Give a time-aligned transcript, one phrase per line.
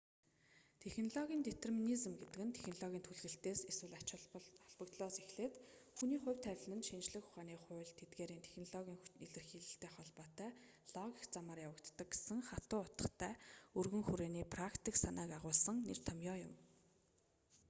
[0.83, 5.53] технологийн детерминизм гэдэг нь технологийн түлхэлтээс эсвэл ач холбогдлоос эхлээд
[5.97, 10.51] хүний ​​хувь тавилан нь шинжлэх ухааны хууль тэдгээрийн технологийн илэрхийлэлтэй холбоотой
[10.95, 13.33] логик замаар явагддаг гэсэн хатуу утгатай
[13.79, 16.53] өргөн хүрээний практик санааг агуулдаг нэр томьёо юм